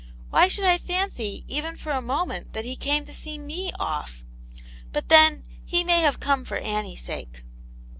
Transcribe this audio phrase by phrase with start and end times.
[0.31, 4.25] "Why should I fancy, even for a moment, that he came to see 7Ue off?
[4.91, 7.43] But then, he may have come /or Annie's sake."